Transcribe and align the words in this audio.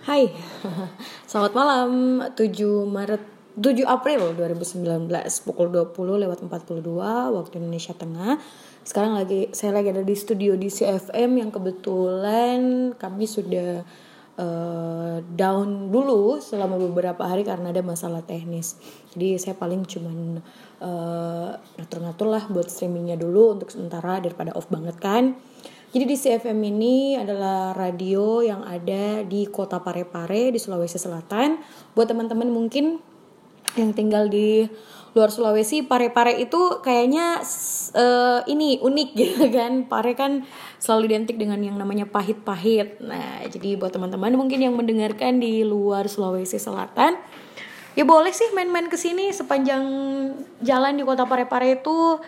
Hai, 0.00 0.32
selamat 1.28 1.52
malam. 1.52 1.90
7 2.32 2.88
Maret 2.88 3.20
7 3.52 3.84
April 3.84 4.32
2019 4.32 5.12
pukul 5.44 5.68
20 5.68 6.24
lewat 6.24 6.40
42 6.40 6.80
waktu 7.36 7.54
Indonesia 7.60 7.92
Tengah. 7.92 8.40
Sekarang 8.80 9.12
lagi 9.20 9.52
saya 9.52 9.76
lagi 9.76 9.92
ada 9.92 10.00
di 10.00 10.16
studio 10.16 10.56
di 10.56 10.72
CFM 10.72 11.44
yang 11.44 11.52
kebetulan 11.52 12.90
kami 12.96 13.28
sudah 13.28 13.84
uh, 14.40 15.20
down 15.20 15.92
dulu 15.92 16.40
selama 16.40 16.80
beberapa 16.80 17.20
hari 17.28 17.44
karena 17.44 17.68
ada 17.68 17.84
masalah 17.84 18.24
teknis. 18.24 18.80
Jadi 19.12 19.36
saya 19.36 19.52
paling 19.52 19.84
cuman 19.84 20.40
uh, 20.80 21.60
ngatur-ngatur 21.76 22.24
lah 22.24 22.48
buat 22.48 22.72
streamingnya 22.72 23.20
dulu 23.20 23.52
untuk 23.60 23.68
sementara 23.68 24.16
daripada 24.24 24.56
off 24.56 24.72
banget 24.72 24.96
kan 24.96 25.36
jadi 25.90 26.04
di 26.06 26.14
CFM 26.14 26.58
ini 26.70 27.18
adalah 27.18 27.74
radio 27.74 28.46
yang 28.46 28.62
ada 28.62 29.26
di 29.26 29.42
kota 29.50 29.82
Parepare 29.82 30.54
di 30.54 30.58
Sulawesi 30.62 31.02
Selatan. 31.02 31.58
Buat 31.98 32.14
teman-teman 32.14 32.46
mungkin 32.46 33.02
yang 33.74 33.90
tinggal 33.90 34.30
di 34.30 34.70
luar 35.18 35.34
Sulawesi, 35.34 35.82
Parepare 35.82 36.38
itu 36.38 36.78
kayaknya 36.78 37.42
uh, 37.98 38.46
ini 38.46 38.78
unik 38.78 39.08
gitu 39.18 39.50
kan. 39.50 39.90
Pare 39.90 40.14
kan 40.14 40.46
selalu 40.78 41.10
identik 41.10 41.34
dengan 41.34 41.58
yang 41.58 41.74
namanya 41.74 42.06
pahit-pahit. 42.06 43.02
Nah, 43.02 43.42
jadi 43.50 43.74
buat 43.74 43.90
teman-teman 43.90 44.38
mungkin 44.38 44.62
yang 44.62 44.78
mendengarkan 44.78 45.42
di 45.42 45.66
luar 45.66 46.06
Sulawesi 46.06 46.62
Selatan, 46.62 47.18
ya 47.98 48.06
boleh 48.06 48.30
sih 48.30 48.46
main-main 48.54 48.86
ke 48.86 48.94
sini 48.94 49.34
sepanjang 49.34 49.82
jalan 50.62 50.94
di 50.94 51.02
kota 51.02 51.26
Parepare 51.26 51.82
itu 51.82 52.22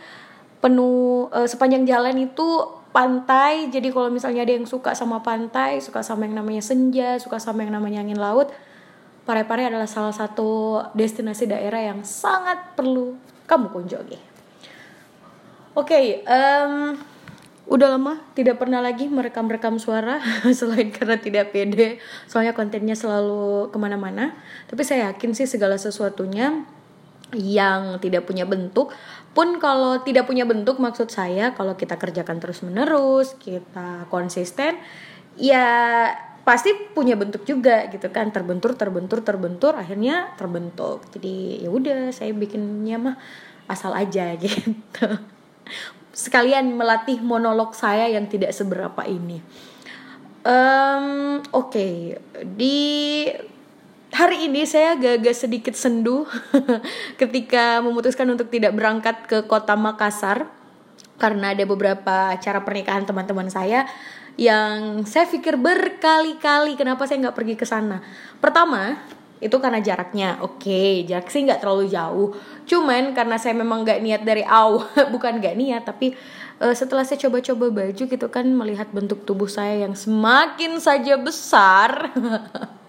penuh 0.59 1.31
uh, 1.31 1.47
sepanjang 1.47 1.87
jalan 1.87 2.27
itu 2.27 2.82
pantai. 2.93 3.73
Jadi 3.73 3.89
kalau 3.91 4.13
misalnya 4.13 4.45
ada 4.45 4.55
yang 4.55 4.69
suka 4.69 4.93
sama 4.93 5.25
pantai 5.25 5.81
suka 5.81 6.05
sama 6.05 6.29
yang 6.29 6.39
namanya 6.39 6.61
senja 6.61 7.17
suka 7.17 7.41
sama 7.41 7.65
yang 7.65 7.73
namanya 7.75 8.05
angin 8.05 8.21
laut 8.21 8.53
Pare-Pare 9.23 9.71
adalah 9.71 9.87
salah 9.87 10.11
satu 10.11 10.83
destinasi 10.99 11.47
daerah 11.47 11.79
yang 11.79 12.03
sangat 12.03 12.75
perlu 12.75 13.15
kamu 13.47 13.71
kunjungi. 13.71 14.19
Oke 15.79 15.95
okay, 15.95 16.07
um, 16.27 16.99
udah 17.71 17.95
lama 17.95 18.19
tidak 18.35 18.59
pernah 18.59 18.83
lagi 18.83 19.07
merekam-rekam 19.07 19.79
suara 19.79 20.19
selain 20.59 20.91
karena 20.91 21.23
tidak 21.23 21.55
pede. 21.55 22.03
Soalnya 22.27 22.51
kontennya 22.51 22.99
selalu 22.99 23.71
ke 23.71 23.79
mana-mana. 23.79 24.35
Tapi 24.67 24.83
saya 24.83 25.15
yakin 25.15 25.39
sih 25.39 25.47
segala 25.47 25.79
sesuatunya 25.79 26.67
yang 27.33 27.99
tidak 27.99 28.29
punya 28.29 28.45
bentuk 28.45 28.93
pun 29.33 29.57
kalau 29.57 30.05
tidak 30.05 30.29
punya 30.29 30.45
bentuk 30.45 30.77
maksud 30.77 31.09
saya 31.09 31.57
kalau 31.57 31.73
kita 31.73 31.97
kerjakan 31.97 32.37
terus 32.37 32.61
menerus 32.61 33.33
kita 33.41 34.05
konsisten 34.13 34.77
ya 35.41 36.13
pasti 36.43 36.75
punya 36.95 37.15
bentuk 37.15 37.47
juga 37.47 37.87
gitu 37.89 38.11
kan. 38.11 38.35
Terbentur 38.35 38.75
terbentur 38.75 39.23
terbentur 39.23 39.73
akhirnya 39.79 40.35
terbentuk. 40.35 41.07
Jadi 41.15 41.63
ya 41.63 41.71
udah 41.71 42.11
saya 42.11 42.35
bikinnya 42.35 42.99
mah 42.99 43.17
asal 43.71 43.95
aja 43.95 44.35
gitu. 44.43 45.07
Sekalian 46.13 46.77
melatih 46.77 47.23
monolog 47.25 47.73
saya 47.73 48.11
yang 48.11 48.29
tidak 48.29 48.53
seberapa 48.53 49.01
ini. 49.07 49.41
Um, 50.43 51.39
oke 51.55 51.71
okay. 51.71 52.19
di 52.43 53.31
hari 54.13 54.45
ini 54.45 54.69
saya 54.69 54.95
agak-agak 54.95 55.37
sedikit 55.37 55.75
sendu 55.75 56.29
ketika 57.21 57.81
memutuskan 57.81 58.29
untuk 58.29 58.53
tidak 58.53 58.77
berangkat 58.77 59.25
ke 59.25 59.39
kota 59.49 59.73
Makassar 59.73 60.53
karena 61.17 61.57
ada 61.57 61.65
beberapa 61.65 62.37
acara 62.37 62.61
pernikahan 62.61 63.09
teman-teman 63.09 63.49
saya 63.49 63.89
yang 64.37 65.05
saya 65.09 65.29
pikir 65.29 65.57
berkali-kali 65.57 66.77
kenapa 66.77 67.05
saya 67.05 67.21
nggak 67.29 67.37
pergi 67.37 67.55
ke 67.57 67.69
sana. 67.69 68.01
Pertama 68.41 69.01
itu 69.43 69.53
karena 69.59 69.83
jaraknya, 69.83 70.39
oke 70.41 71.05
jarak 71.05 71.29
sih 71.29 71.45
nggak 71.45 71.61
terlalu 71.61 71.89
jauh. 71.93 72.33
Cuman 72.65 73.13
karena 73.13 73.37
saya 73.37 73.57
memang 73.57 73.85
nggak 73.85 74.01
niat 74.01 74.23
dari 74.25 74.45
awal, 74.45 74.89
bukan 75.15 75.41
nggak 75.41 75.57
niat 75.57 75.83
tapi 75.85 76.17
uh, 76.61 76.73
setelah 76.73 77.05
saya 77.05 77.21
coba-coba 77.29 77.85
baju 77.85 78.05
gitu 78.09 78.27
kan 78.33 78.45
melihat 78.49 78.89
bentuk 78.93 79.25
tubuh 79.29 79.49
saya 79.49 79.85
yang 79.85 79.97
semakin 79.97 80.81
saja 80.81 81.17
besar. 81.21 82.13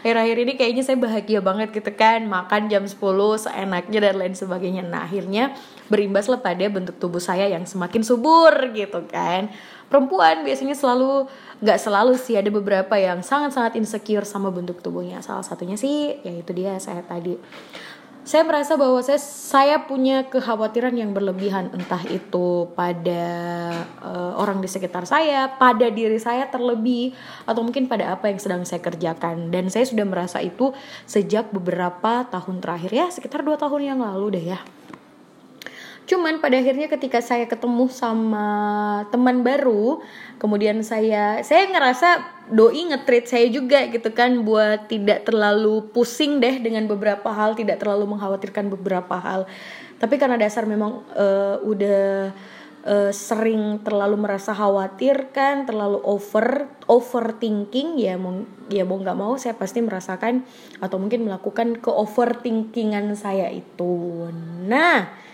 akhir-akhir 0.00 0.36
ini 0.48 0.52
kayaknya 0.56 0.82
saya 0.82 0.96
bahagia 0.96 1.44
banget 1.44 1.76
gitu 1.76 1.92
kan. 1.92 2.24
Makan 2.24 2.72
jam 2.72 2.88
10 2.88 2.96
seenaknya 3.36 3.98
dan 4.00 4.16
lain 4.16 4.32
sebagainya. 4.32 4.82
Nah 4.88 5.04
akhirnya 5.04 5.52
berimbaslah 5.92 6.40
pada 6.40 6.64
bentuk 6.72 6.96
tubuh 6.96 7.20
saya 7.20 7.46
yang 7.46 7.68
semakin 7.68 8.00
subur 8.00 8.72
gitu 8.72 9.04
kan. 9.12 9.52
Perempuan 9.92 10.46
biasanya 10.46 10.72
selalu 10.72 11.28
nggak 11.60 11.78
selalu 11.78 12.16
sih 12.16 12.38
ada 12.38 12.48
beberapa 12.48 12.96
yang 12.96 13.20
sangat-sangat 13.20 13.76
insecure 13.76 14.24
sama 14.24 14.48
bentuk 14.48 14.80
tubuhnya. 14.80 15.20
Salah 15.20 15.44
satunya 15.44 15.76
sih 15.76 16.16
yaitu 16.24 16.56
dia 16.56 16.80
saya 16.80 17.04
tadi 17.04 17.36
saya 18.24 18.42
merasa 18.44 18.76
bahwa 18.76 19.00
saya 19.00 19.20
saya 19.20 19.76
punya 19.84 20.28
kekhawatiran 20.28 20.92
yang 20.92 21.10
berlebihan. 21.16 21.72
Entah 21.72 22.02
itu 22.06 22.68
pada 22.76 23.26
uh, 24.04 24.32
orang 24.36 24.60
di 24.60 24.68
sekitar 24.68 25.08
saya, 25.08 25.48
pada 25.56 25.88
diri 25.88 26.20
saya 26.20 26.46
terlebih 26.48 27.16
atau 27.48 27.64
mungkin 27.64 27.88
pada 27.88 28.12
apa 28.12 28.28
yang 28.28 28.38
sedang 28.38 28.62
saya 28.68 28.84
kerjakan. 28.84 29.48
Dan 29.48 29.72
saya 29.72 29.88
sudah 29.88 30.04
merasa 30.04 30.38
itu 30.44 30.72
sejak 31.08 31.48
beberapa 31.50 32.28
tahun 32.28 32.60
terakhir. 32.60 32.90
Ya 32.92 33.06
sekitar 33.08 33.40
dua 33.40 33.56
tahun 33.56 33.96
yang 33.96 34.00
lalu 34.04 34.40
deh 34.40 34.46
ya. 34.56 34.60
Cuman 36.10 36.42
pada 36.42 36.58
akhirnya 36.58 36.90
ketika 36.90 37.22
saya 37.22 37.46
ketemu 37.46 37.86
sama 37.86 38.46
teman 39.14 39.46
baru, 39.46 40.02
kemudian 40.42 40.82
saya 40.82 41.38
saya 41.46 41.70
ngerasa 41.70 42.08
doi 42.50 42.90
ngetrit 42.90 43.30
saya 43.30 43.46
juga 43.46 43.86
gitu 43.86 44.10
kan 44.10 44.42
buat 44.42 44.90
tidak 44.90 45.22
terlalu 45.22 45.86
pusing 45.94 46.42
deh 46.42 46.58
dengan 46.58 46.90
beberapa 46.90 47.30
hal, 47.30 47.54
tidak 47.54 47.78
terlalu 47.78 48.10
mengkhawatirkan 48.10 48.74
beberapa 48.74 49.22
hal. 49.22 49.46
Tapi 50.02 50.18
karena 50.18 50.34
dasar 50.34 50.66
memang 50.66 51.06
uh, 51.14 51.62
udah 51.62 52.34
uh, 52.90 53.14
sering 53.14 53.78
terlalu 53.86 54.18
merasa 54.18 54.50
khawatir 54.50 55.30
kan, 55.30 55.62
terlalu 55.62 56.02
over 56.02 56.66
overthinking 56.90 58.02
ya 58.02 58.18
mau 58.18 58.34
ya 58.66 58.82
mau 58.82 58.98
nggak 58.98 59.14
mau 59.14 59.38
saya 59.38 59.54
pasti 59.54 59.78
merasakan 59.78 60.42
atau 60.82 60.98
mungkin 60.98 61.22
melakukan 61.22 61.78
ke 61.78 61.86
overthinkingan 61.86 63.14
saya 63.14 63.46
itu. 63.54 64.26
Nah, 64.66 65.29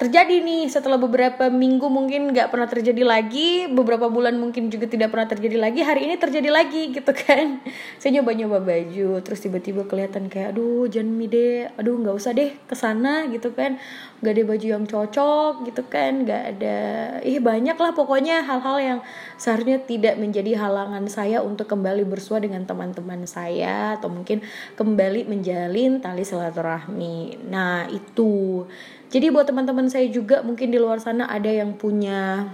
terjadi 0.00 0.40
nih 0.40 0.64
setelah 0.72 0.96
beberapa 0.96 1.52
minggu 1.52 1.84
mungkin 1.92 2.32
nggak 2.32 2.48
pernah 2.48 2.64
terjadi 2.64 3.04
lagi 3.04 3.68
beberapa 3.68 4.08
bulan 4.08 4.40
mungkin 4.40 4.72
juga 4.72 4.88
tidak 4.88 5.12
pernah 5.12 5.28
terjadi 5.28 5.60
lagi 5.60 5.84
hari 5.84 6.08
ini 6.08 6.16
terjadi 6.16 6.48
lagi 6.48 6.88
gitu 6.96 7.12
kan. 7.12 7.60
Saya 8.00 8.16
nyoba 8.16 8.32
nyoba 8.32 8.58
baju 8.64 9.20
terus 9.20 9.44
tiba-tiba 9.44 9.84
kelihatan 9.84 10.32
kayak 10.32 10.56
aduh 10.56 10.88
jangan 10.88 11.12
mide 11.12 11.68
aduh 11.76 12.00
nggak 12.00 12.16
usah 12.16 12.32
deh 12.32 12.48
ke 12.64 12.72
sana 12.72 13.28
gitu 13.28 13.52
kan. 13.52 13.76
Nggak 14.24 14.32
ada 14.32 14.42
baju 14.48 14.66
yang 14.72 14.84
cocok 14.88 15.52
gitu 15.68 15.82
kan 15.92 16.24
nggak 16.24 16.42
ada 16.56 16.78
ih 17.20 17.36
banyak 17.36 17.76
lah 17.76 17.92
pokoknya 17.92 18.40
hal-hal 18.48 18.80
yang 18.80 18.98
seharusnya 19.36 19.84
tidak 19.84 20.16
menjadi 20.16 20.56
halangan 20.56 21.12
saya 21.12 21.44
untuk 21.44 21.68
kembali 21.68 22.08
bersua 22.08 22.40
dengan 22.40 22.64
teman-teman 22.64 23.28
saya 23.28 24.00
atau 24.00 24.08
mungkin 24.08 24.40
kembali 24.80 25.28
menjalin 25.28 26.00
tali 26.00 26.24
silaturahmi. 26.24 27.44
Nah 27.52 27.84
itu 27.92 28.64
jadi 29.10 29.34
buat 29.34 29.50
teman-teman 29.50 29.90
saya 29.90 30.06
juga 30.06 30.40
mungkin 30.46 30.70
di 30.70 30.78
luar 30.78 31.02
sana 31.02 31.26
ada 31.26 31.50
yang 31.50 31.74
punya 31.74 32.50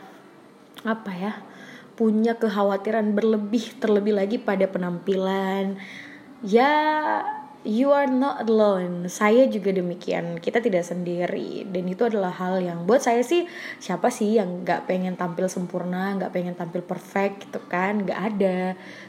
apa 0.82 1.12
ya? 1.12 1.32
punya 1.96 2.36
kekhawatiran 2.36 3.16
berlebih 3.16 3.80
terlebih 3.80 4.12
lagi 4.14 4.36
pada 4.36 4.68
penampilan. 4.68 5.80
Ya, 6.44 6.72
you 7.64 7.88
are 7.90 8.06
not 8.06 8.44
alone. 8.44 9.08
Saya 9.08 9.48
juga 9.48 9.72
demikian. 9.72 10.36
Kita 10.38 10.60
tidak 10.60 10.84
sendiri. 10.84 11.64
Dan 11.64 11.88
itu 11.88 12.04
adalah 12.04 12.30
hal 12.36 12.60
yang 12.60 12.84
buat 12.84 13.00
saya 13.00 13.24
sih 13.24 13.48
siapa 13.80 14.12
sih 14.12 14.36
yang 14.36 14.62
nggak 14.62 14.84
pengen 14.84 15.16
tampil 15.16 15.48
sempurna, 15.48 16.14
nggak 16.20 16.30
pengen 16.36 16.54
tampil 16.54 16.84
perfect 16.84 17.48
gitu 17.48 17.64
kan? 17.66 18.04
Nggak 18.04 18.20
ada. 18.36 18.58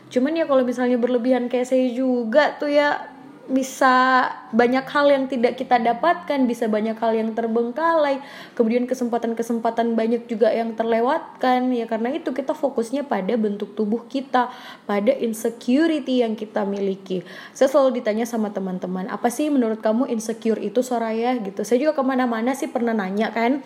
Cuman 0.07 0.39
ya 0.39 0.47
kalau 0.47 0.63
misalnya 0.63 0.95
berlebihan 0.95 1.51
kayak 1.51 1.67
saya 1.67 1.91
juga 1.91 2.55
tuh 2.55 2.71
ya 2.71 3.16
bisa 3.47 4.27
banyak 4.51 4.83
hal 4.83 5.07
yang 5.07 5.25
tidak 5.31 5.55
kita 5.55 5.79
dapatkan, 5.79 6.43
bisa 6.43 6.67
banyak 6.67 6.99
hal 6.99 7.15
yang 7.15 7.31
terbengkalai, 7.31 8.19
kemudian 8.53 8.83
kesempatan-kesempatan 8.83 9.95
banyak 9.95 10.27
juga 10.27 10.51
yang 10.51 10.75
terlewatkan 10.75 11.71
ya 11.71 11.87
karena 11.87 12.11
itu 12.11 12.35
kita 12.35 12.51
fokusnya 12.51 13.07
pada 13.07 13.33
bentuk 13.39 13.71
tubuh 13.71 14.03
kita, 14.11 14.51
pada 14.83 15.11
insecurity 15.15 16.27
yang 16.27 16.35
kita 16.35 16.67
miliki. 16.67 17.23
Saya 17.55 17.71
selalu 17.71 18.03
ditanya 18.03 18.27
sama 18.27 18.51
teman-teman, 18.51 19.07
apa 19.07 19.31
sih 19.31 19.47
menurut 19.47 19.79
kamu 19.79 20.11
insecure 20.11 20.59
itu 20.59 20.83
Soraya 20.83 21.39
gitu. 21.39 21.63
Saya 21.63 21.79
juga 21.79 21.95
ke 21.95 22.03
mana-mana 22.03 22.51
sih 22.51 22.67
pernah 22.67 22.91
nanya 22.91 23.31
kan 23.31 23.63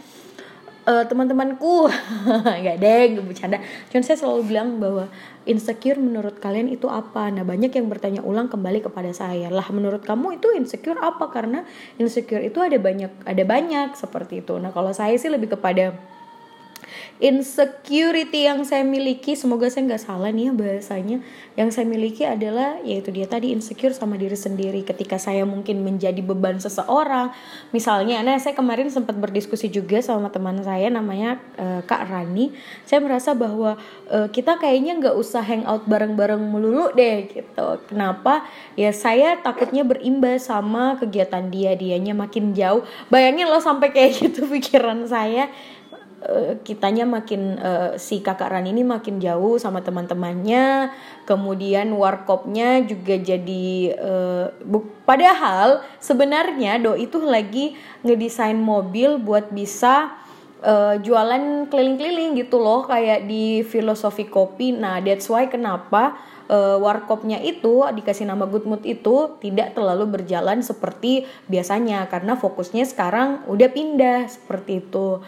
uh, 0.86 1.04
teman-temanku. 1.06 1.90
Nggak 2.62 2.78
deh 2.82 3.22
bercanda. 3.22 3.58
Cuman 3.90 4.04
saya 4.04 4.18
selalu 4.18 4.42
bilang 4.48 4.78
bahwa 4.82 5.10
insecure 5.46 5.98
menurut 5.98 6.38
kalian 6.38 6.70
itu 6.70 6.90
apa? 6.90 7.30
Nah 7.30 7.46
banyak 7.46 7.74
yang 7.74 7.88
bertanya 7.90 8.22
ulang 8.22 8.50
kembali 8.50 8.86
kepada 8.86 9.12
saya 9.14 9.50
lah 9.50 9.66
menurut 9.74 10.02
kamu 10.06 10.42
itu 10.42 10.54
insecure 10.54 10.98
apa? 11.02 11.30
Karena 11.30 11.66
insecure 11.98 12.42
itu 12.42 12.62
ada 12.62 12.78
banyak 12.78 13.26
ada 13.26 13.44
banyak 13.46 13.98
seperti 13.98 14.46
itu. 14.46 14.58
Nah 14.58 14.70
kalau 14.74 14.94
saya 14.94 15.14
sih 15.18 15.30
lebih 15.30 15.54
kepada 15.58 15.98
insecurity 17.22 18.50
yang 18.50 18.66
saya 18.66 18.82
miliki. 18.82 19.38
Semoga 19.38 19.70
saya 19.70 19.88
nggak 19.88 20.04
salah 20.04 20.30
nih 20.34 20.50
ya 20.50 20.54
bahasanya. 20.54 21.18
Yang 21.54 21.70
saya 21.78 21.86
miliki 21.86 22.24
adalah 22.26 22.80
yaitu 22.82 23.14
dia 23.14 23.30
tadi 23.30 23.54
insecure 23.54 23.94
sama 23.94 24.18
diri 24.18 24.34
sendiri. 24.34 24.82
Ketika 24.82 25.22
saya 25.22 25.46
mungkin 25.46 25.86
menjadi 25.86 26.20
beban 26.24 26.58
seseorang. 26.58 27.30
Misalnya 27.76 28.26
nah 28.26 28.40
saya 28.42 28.58
kemarin 28.58 28.90
sempat 28.90 29.16
berdiskusi 29.20 29.70
juga 29.70 30.02
sama 30.02 30.34
teman 30.34 30.60
saya 30.66 30.90
namanya 30.90 31.38
uh, 31.60 31.82
Kak 31.86 32.10
Rani. 32.10 32.56
Saya 32.88 33.04
merasa 33.04 33.38
bahwa 33.38 33.78
uh, 34.10 34.28
kita 34.34 34.58
kayaknya 34.58 34.98
nggak 34.98 35.16
usah 35.16 35.46
hangout 35.46 35.86
bareng-bareng 35.86 36.42
melulu 36.42 36.90
deh 36.98 37.30
gitu. 37.30 37.68
Kenapa? 37.92 38.44
Ya 38.74 38.90
saya 38.96 39.38
takutnya 39.40 39.86
berimbas 39.86 40.50
sama 40.50 40.98
kegiatan 40.98 41.52
dia. 41.54 41.78
Dianya 41.78 42.18
makin 42.18 42.58
jauh. 42.58 42.82
Bayangin 43.14 43.48
lo 43.48 43.62
sampai 43.62 43.94
kayak 43.94 44.12
gitu 44.24 44.50
pikiran 44.50 45.06
saya 45.06 45.52
Eh, 46.22 46.62
kitanya 46.62 47.02
makin 47.02 47.58
uh, 47.58 47.98
si 47.98 48.22
kakak 48.22 48.54
Ran 48.54 48.70
ini 48.70 48.86
makin 48.86 49.18
jauh 49.18 49.58
sama 49.58 49.82
teman-temannya. 49.82 50.94
Kemudian 51.26 51.90
warkopnya 51.98 52.86
juga 52.86 53.18
jadi 53.18 53.98
uh, 53.98 54.54
padahal 55.02 55.82
sebenarnya 55.98 56.78
do 56.78 56.94
itu 56.94 57.18
lagi 57.26 57.74
ngedesain 58.06 58.54
mobil 58.54 59.18
buat 59.18 59.50
bisa 59.50 60.14
uh, 60.62 61.02
jualan 61.02 61.66
keliling-keliling 61.74 62.38
gitu 62.38 62.62
loh 62.62 62.86
kayak 62.86 63.26
di 63.26 63.66
filosofi 63.66 64.30
kopi. 64.30 64.78
Nah 64.78 65.02
that's 65.02 65.26
why 65.26 65.50
kenapa 65.50 66.22
uh, 66.54 66.78
warkopnya 66.78 67.42
itu 67.42 67.82
dikasih 67.98 68.30
nama 68.30 68.46
Good 68.46 68.70
Mood 68.70 68.86
itu 68.86 69.42
tidak 69.42 69.74
terlalu 69.74 70.22
berjalan 70.22 70.62
seperti 70.62 71.26
biasanya. 71.50 72.06
Karena 72.14 72.38
fokusnya 72.38 72.86
sekarang 72.86 73.50
udah 73.50 73.70
pindah 73.74 74.30
seperti 74.30 74.86
itu 74.86 75.26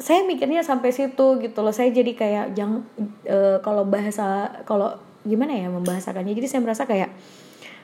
saya 0.00 0.24
mikirnya 0.24 0.64
sampai 0.64 0.90
situ 0.94 1.40
gitu 1.40 1.58
loh. 1.60 1.74
Saya 1.74 1.92
jadi 1.92 2.12
kayak 2.16 2.46
jangan 2.56 2.84
e, 3.26 3.38
kalau 3.60 3.84
bahasa 3.84 4.48
kalau 4.64 4.96
gimana 5.22 5.54
ya 5.54 5.68
membahasakannya. 5.68 6.32
Jadi 6.34 6.48
saya 6.48 6.60
merasa 6.64 6.88
kayak 6.88 7.12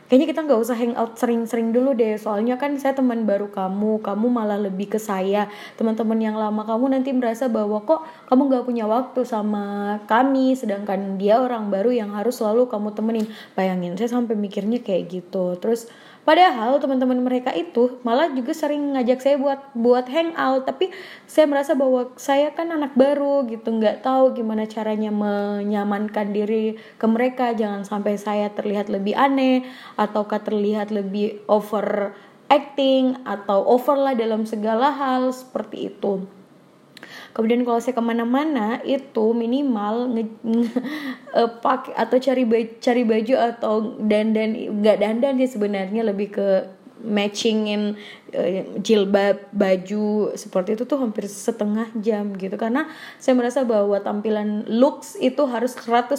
kayaknya 0.08 0.26
kita 0.32 0.40
nggak 0.48 0.60
usah 0.64 0.76
hangout 0.76 1.12
sering-sering 1.20 1.70
dulu 1.70 1.92
deh. 1.92 2.16
Soalnya 2.16 2.56
kan 2.56 2.74
saya 2.80 2.96
teman 2.96 3.28
baru 3.28 3.52
kamu 3.52 4.00
kamu 4.00 4.26
malah 4.32 4.58
lebih 4.58 4.96
ke 4.96 4.98
saya. 4.98 5.46
Teman-teman 5.76 6.18
yang 6.18 6.34
lama 6.34 6.64
kamu 6.64 6.96
nanti 6.96 7.12
merasa 7.12 7.46
bahwa 7.46 7.84
kok 7.84 8.02
kamu 8.32 8.42
nggak 8.48 8.64
punya 8.64 8.84
waktu 8.88 9.20
sama 9.28 9.98
kami 10.08 10.56
sedangkan 10.56 11.20
dia 11.20 11.38
orang 11.38 11.68
baru 11.68 11.92
yang 11.92 12.16
harus 12.16 12.40
selalu 12.40 12.66
kamu 12.66 12.96
temenin. 12.96 13.26
Bayangin 13.52 13.94
saya 14.00 14.16
sampai 14.16 14.34
mikirnya 14.34 14.80
kayak 14.80 15.12
gitu. 15.12 15.60
Terus 15.60 15.86
Padahal 16.28 16.76
teman-teman 16.76 17.24
mereka 17.24 17.56
itu 17.56 18.04
malah 18.04 18.28
juga 18.36 18.52
sering 18.52 18.92
ngajak 18.92 19.24
saya 19.24 19.40
buat 19.40 19.72
buat 19.72 20.04
hangout, 20.12 20.68
tapi 20.68 20.92
saya 21.24 21.48
merasa 21.48 21.72
bahwa 21.72 22.12
saya 22.20 22.52
kan 22.52 22.68
anak 22.68 22.92
baru 22.92 23.48
gitu, 23.48 23.72
nggak 23.72 24.04
tahu 24.04 24.36
gimana 24.36 24.68
caranya 24.68 25.08
menyamankan 25.08 26.28
diri 26.36 26.76
ke 27.00 27.06
mereka, 27.08 27.56
jangan 27.56 27.88
sampai 27.88 28.20
saya 28.20 28.52
terlihat 28.52 28.92
lebih 28.92 29.16
aneh 29.16 29.64
ataukah 29.96 30.44
terlihat 30.44 30.92
lebih 30.92 31.40
over 31.48 32.12
acting 32.52 33.24
atau 33.24 33.64
over 33.64 33.96
lah 33.96 34.12
dalam 34.12 34.44
segala 34.44 34.92
hal 34.92 35.32
seperti 35.32 35.96
itu 35.96 36.28
kemudian 37.32 37.62
kalau 37.62 37.78
saya 37.78 37.94
ke 37.96 38.02
mana-mana 38.02 38.82
itu 38.86 39.32
minimal 39.36 40.10
nge, 40.14 40.24
nge 40.42 40.66
uh, 41.38 41.50
pakai 41.62 41.92
atau 41.94 42.16
cari 42.18 42.44
cari 42.78 43.02
baju 43.06 43.34
atau 43.36 43.74
dandan 44.02 44.80
nggak 44.82 44.96
dandan 44.98 45.34
sih 45.40 45.50
sebenarnya 45.54 46.02
lebih 46.06 46.34
ke 46.34 46.48
matchingin 47.02 47.94
uh, 48.34 48.62
jilbab 48.82 49.50
baju 49.54 50.34
seperti 50.34 50.74
itu 50.74 50.84
tuh 50.84 50.98
hampir 50.98 51.30
setengah 51.30 51.90
jam 52.02 52.34
gitu. 52.34 52.54
Karena 52.58 52.90
saya 53.22 53.38
merasa 53.38 53.62
bahwa 53.62 53.98
tampilan 54.02 54.66
looks 54.66 55.14
itu 55.18 55.46
harus 55.46 55.78
100% 55.78 56.18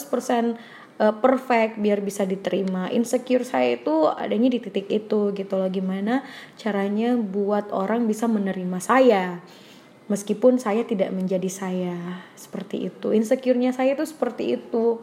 uh, 1.00 1.16
perfect 1.19 1.80
biar 1.80 2.00
bisa 2.04 2.24
diterima. 2.24 2.88
Insecure 2.92 3.44
saya 3.44 3.75
itu 3.80 4.07
adanya 4.07 4.50
di 4.51 4.60
titik 4.63 4.88
itu 4.88 5.36
gitu 5.36 5.54
loh 5.56 5.69
gimana 5.72 6.24
caranya 6.56 7.16
buat 7.16 7.72
orang 7.72 8.07
bisa 8.07 8.28
menerima 8.28 8.80
saya 8.80 9.40
meskipun 10.09 10.57
saya 10.57 10.83
tidak 10.83 11.13
menjadi 11.13 11.47
saya 11.47 12.25
seperti 12.33 12.89
itu. 12.89 13.13
Insecure-nya 13.13 13.71
saya 13.71 13.94
itu 13.94 14.03
seperti 14.03 14.57
itu. 14.59 15.00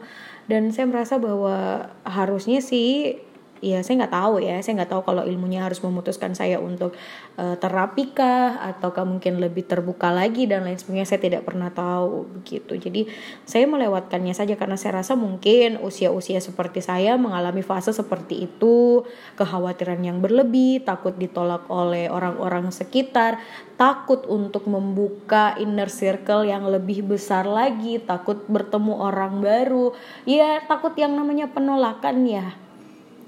Dan 0.47 0.71
saya 0.71 0.87
merasa 0.87 1.19
bahwa 1.19 1.91
harusnya 2.07 2.63
sih 2.63 3.19
ya 3.59 3.81
saya 3.81 4.05
nggak 4.05 4.13
tahu 4.13 4.35
ya. 4.43 4.61
Saya 4.61 4.83
nggak 4.83 4.91
tahu 4.91 5.01
kalau 5.07 5.23
ilmunya 5.25 5.65
harus 5.65 5.81
memutuskan 5.81 6.37
saya 6.37 6.61
untuk 6.61 6.93
uh, 7.39 7.55
terapi 7.57 8.13
kah 8.13 8.61
ataukah 8.75 9.03
mungkin 9.07 9.41
lebih 9.41 9.65
terbuka 9.65 10.13
lagi 10.13 10.45
dan 10.45 10.65
lain 10.65 10.77
sebagainya. 10.77 11.07
Saya 11.09 11.21
tidak 11.23 11.43
pernah 11.47 11.73
tahu 11.73 12.27
begitu. 12.41 12.77
Jadi 12.77 13.09
saya 13.47 13.65
melewatkannya 13.65 14.33
saja 14.35 14.53
karena 14.59 14.77
saya 14.77 15.01
rasa 15.01 15.17
mungkin 15.17 15.81
usia-usia 15.81 16.37
seperti 16.43 16.83
saya 16.83 17.17
mengalami 17.17 17.65
fase 17.65 17.91
seperti 17.93 18.45
itu 18.45 19.07
kekhawatiran 19.39 20.01
yang 20.03 20.21
berlebih 20.21 20.85
takut 20.85 21.15
ditolak 21.17 21.65
oleh 21.71 22.11
orang-orang 22.11 22.69
sekitar 22.69 23.39
takut 23.77 24.25
untuk 24.25 24.65
membuka 24.65 25.53
inner 25.61 25.87
circle 25.87 26.49
yang 26.49 26.65
lebih 26.65 27.05
besar 27.05 27.45
lagi 27.45 28.01
takut 28.01 28.45
bertemu 28.49 28.93
orang 28.97 29.39
baru. 29.39 29.93
Ya 30.25 30.61
takut 30.65 30.97
yang 30.97 31.13
namanya 31.13 31.49
penolakan 31.53 32.25
ya 32.25 32.66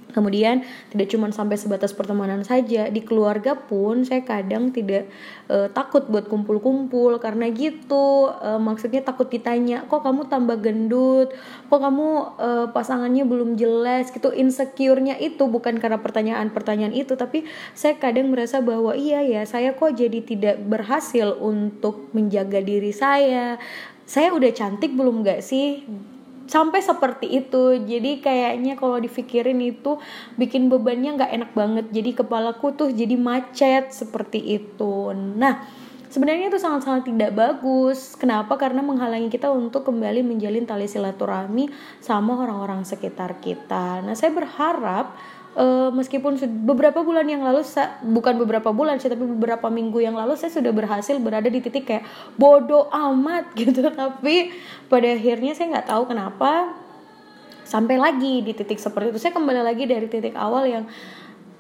Kemudian 0.10 0.66
tidak 0.90 1.14
cuma 1.14 1.30
sampai 1.30 1.54
sebatas 1.54 1.94
pertemanan 1.94 2.42
saja, 2.42 2.90
di 2.90 3.06
keluarga 3.06 3.54
pun 3.54 4.02
saya 4.02 4.26
kadang 4.26 4.74
tidak 4.74 5.06
e, 5.46 5.70
takut 5.70 6.10
buat 6.10 6.26
kumpul-kumpul 6.26 7.22
karena 7.22 7.46
gitu. 7.54 8.34
E, 8.42 8.58
maksudnya 8.58 9.06
takut 9.06 9.30
ditanya, 9.30 9.86
"Kok 9.86 10.02
kamu 10.02 10.22
tambah 10.26 10.58
gendut? 10.66 11.30
Kok 11.70 11.80
kamu 11.80 12.08
e, 12.42 12.50
pasangannya 12.74 13.24
belum 13.30 13.54
jelas?" 13.54 14.10
gitu. 14.10 14.34
Insecure-nya 14.34 15.22
itu 15.22 15.46
bukan 15.46 15.78
karena 15.78 16.02
pertanyaan-pertanyaan 16.02 16.98
itu, 16.98 17.14
tapi 17.14 17.46
saya 17.78 17.94
kadang 18.02 18.34
merasa 18.34 18.66
bahwa 18.66 18.98
iya 18.98 19.22
ya, 19.22 19.46
saya 19.46 19.78
kok 19.78 19.94
jadi 19.94 20.26
tidak 20.26 20.58
berhasil 20.66 21.38
untuk 21.38 22.10
menjaga 22.18 22.66
diri 22.66 22.90
saya. 22.90 23.62
Saya 24.10 24.34
udah 24.34 24.50
cantik 24.58 24.98
belum 24.98 25.22
gak 25.22 25.46
sih? 25.46 25.86
Sampai 26.50 26.82
seperti 26.82 27.30
itu. 27.30 27.78
Jadi 27.78 28.26
kayaknya 28.26 28.74
kalau 28.74 28.98
dipikirin 28.98 29.62
itu 29.62 30.02
bikin 30.36 30.68
bebannya 30.68 31.22
nggak 31.22 31.32
enak 31.38 31.52
banget. 31.54 31.86
Jadi 31.94 32.18
kepalaku 32.18 32.74
tuh 32.74 32.90
jadi 32.90 33.14
macet 33.14 33.94
seperti 33.94 34.42
itu. 34.58 35.14
Nah 35.14 35.62
sebenarnya 36.10 36.50
itu 36.50 36.58
sangat-sangat 36.58 37.14
tidak 37.14 37.38
bagus. 37.38 38.18
Kenapa? 38.18 38.58
Karena 38.58 38.82
menghalangi 38.82 39.30
kita 39.30 39.54
untuk 39.54 39.86
kembali 39.86 40.26
menjalin 40.26 40.66
tali 40.66 40.90
silaturahmi 40.90 41.70
sama 42.02 42.42
orang-orang 42.42 42.82
sekitar 42.82 43.38
kita. 43.38 44.02
Nah 44.02 44.18
saya 44.18 44.34
berharap 44.34 45.14
uh, 45.58 45.90
meskipun 45.90 46.38
beberapa 46.68 47.02
bulan 47.02 47.26
yang 47.26 47.42
lalu 47.42 47.66
bukan 48.06 48.36
beberapa 48.38 48.70
bulan 48.70 49.02
sih 49.02 49.10
tapi 49.10 49.26
beberapa 49.26 49.72
minggu 49.72 50.04
yang 50.04 50.14
lalu 50.14 50.38
saya 50.38 50.54
sudah 50.54 50.70
berhasil 50.70 51.16
berada 51.18 51.48
di 51.50 51.64
titik 51.64 51.90
kayak 51.90 52.06
bodoh 52.38 52.92
amat 52.92 53.54
gitu. 53.60 53.82
Tapi 53.82 54.54
pada 54.92 55.08
akhirnya 55.10 55.56
saya 55.58 55.80
nggak 55.80 55.88
tahu 55.90 56.04
kenapa 56.12 56.76
sampai 57.66 58.02
lagi 58.02 58.42
di 58.46 58.52
titik 58.54 58.78
seperti 58.78 59.14
itu. 59.16 59.20
Saya 59.22 59.34
kembali 59.34 59.62
lagi 59.62 59.86
dari 59.86 60.06
titik 60.10 60.34
awal 60.34 60.66
yang 60.66 60.84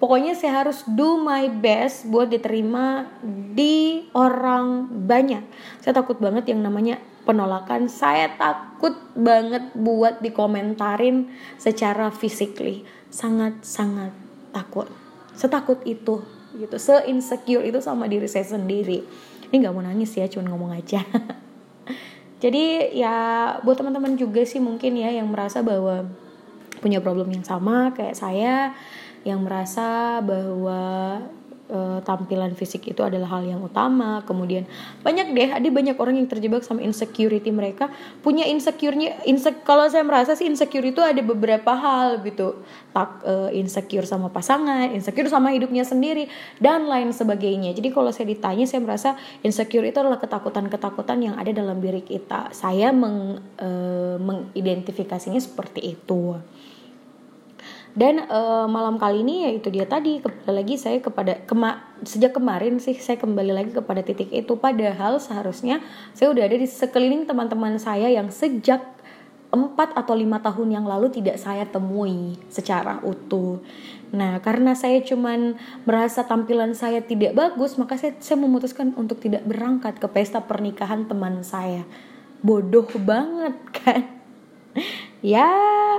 pokoknya 0.01 0.33
saya 0.33 0.65
harus 0.65 0.81
do 0.89 1.21
my 1.21 1.49
best 1.49 2.09
buat 2.09 2.29
diterima 2.29 3.05
di 3.53 4.09
orang 4.17 4.89
banyak. 5.05 5.45
Saya 5.81 5.93
takut 5.97 6.17
banget 6.17 6.49
yang 6.49 6.65
namanya 6.65 6.97
penolakan. 7.29 7.85
Saya 7.85 8.33
takut 8.41 8.97
banget 9.13 9.69
buat 9.77 10.17
dikomentarin 10.23 11.29
secara 11.61 12.09
physically 12.09 12.87
sangat-sangat 13.09 14.13
takut. 14.53 14.89
Setakut 15.33 15.81
itu 15.85 16.21
gitu. 16.57 16.75
Se 16.81 17.05
insecure 17.05 17.65
itu 17.65 17.77
sama 17.81 18.09
diri 18.09 18.25
saya 18.25 18.45
sendiri. 18.45 19.05
Ini 19.49 19.55
nggak 19.65 19.73
mau 19.73 19.85
nangis 19.85 20.13
ya 20.17 20.25
cuma 20.29 20.49
ngomong 20.49 20.73
aja. 20.77 21.01
Jadi 22.43 22.95
ya 22.95 23.15
buat 23.61 23.75
teman-teman 23.75 24.15
juga 24.15 24.47
sih 24.47 24.63
mungkin 24.63 24.95
ya 24.95 25.11
yang 25.11 25.27
merasa 25.27 25.59
bahwa 25.59 26.07
punya 26.79 27.03
problem 27.03 27.27
yang 27.35 27.43
sama 27.43 27.91
kayak 27.91 28.15
saya 28.15 28.71
yang 29.27 29.43
merasa 29.43 30.23
bahwa 30.23 31.19
uh, 31.69 31.99
tampilan 32.03 32.57
fisik 32.57 32.89
itu 32.89 33.01
adalah 33.05 33.39
hal 33.39 33.45
yang 33.45 33.61
utama. 33.63 34.25
Kemudian 34.25 34.65
banyak 35.05 35.31
deh 35.31 35.49
ada 35.53 35.67
banyak 35.69 35.95
orang 35.95 36.19
yang 36.19 36.27
terjebak 36.27 36.65
sama 36.65 36.83
insecurity 36.83 37.53
mereka. 37.53 37.87
Punya 38.25 38.43
insecure-nya 38.49 39.21
kalau 39.63 39.85
saya 39.87 40.03
merasa 40.03 40.33
sih 40.35 40.49
insecure 40.49 40.83
itu 40.83 40.99
ada 40.99 41.21
beberapa 41.21 41.71
hal 41.73 42.25
gitu. 42.25 42.59
Tak 42.91 43.23
uh, 43.23 43.49
insecure 43.53 44.03
sama 44.03 44.33
pasangan 44.33 44.89
insecure 44.91 45.29
sama 45.29 45.53
hidupnya 45.53 45.85
sendiri 45.85 46.27
dan 46.57 46.89
lain 46.89 47.13
sebagainya. 47.13 47.71
Jadi 47.77 47.93
kalau 47.93 48.09
saya 48.09 48.27
ditanya 48.27 48.65
saya 48.65 48.81
merasa 48.83 49.15
insecure 49.45 49.85
itu 49.85 49.97
adalah 50.01 50.19
ketakutan-ketakutan 50.19 51.17
yang 51.21 51.35
ada 51.37 51.53
dalam 51.53 51.77
diri 51.79 52.01
kita. 52.01 52.51
Saya 52.51 52.89
meng, 52.91 53.39
uh, 53.61 54.17
mengidentifikasinya 54.17 55.39
seperti 55.39 55.95
itu 55.95 56.35
dan 57.97 58.29
uh, 58.29 58.69
malam 58.69 59.01
kali 59.01 59.25
ini 59.25 59.49
ya 59.49 59.49
itu 59.57 59.73
dia 59.73 59.85
tadi 59.89 60.21
kembali 60.21 60.53
lagi 60.53 60.75
saya 60.77 61.01
kepada 61.01 61.41
kema 61.49 61.81
sejak 62.05 62.37
kemarin 62.37 62.77
sih 62.77 62.93
saya 62.97 63.17
kembali 63.17 63.49
lagi 63.49 63.71
kepada 63.73 64.05
titik 64.05 64.29
itu 64.29 64.53
padahal 64.61 65.17
seharusnya 65.17 65.81
saya 66.13 66.29
udah 66.29 66.45
ada 66.45 66.57
di 66.57 66.69
sekeliling 66.69 67.25
teman-teman 67.25 67.81
saya 67.81 68.07
yang 68.13 68.29
sejak 68.29 68.81
empat 69.49 69.97
atau 69.97 70.13
lima 70.13 70.37
tahun 70.37 70.77
yang 70.77 70.85
lalu 70.85 71.09
tidak 71.09 71.41
saya 71.41 71.65
temui 71.65 72.37
secara 72.53 73.01
utuh. 73.01 73.57
Nah, 74.13 74.37
karena 74.45 74.77
saya 74.77 75.01
cuman 75.01 75.57
merasa 75.89 76.21
tampilan 76.21 76.77
saya 76.77 77.01
tidak 77.01 77.33
bagus, 77.33 77.73
maka 77.81 77.97
saya, 77.97 78.13
saya 78.21 78.37
memutuskan 78.37 78.93
untuk 78.93 79.17
tidak 79.17 79.41
berangkat 79.49 79.97
ke 79.97 80.05
pesta 80.05 80.45
pernikahan 80.45 81.09
teman 81.09 81.41
saya. 81.41 81.81
Bodoh 82.45 82.85
banget 83.01 83.57
kan? 83.81 84.18
Ya 85.19 85.47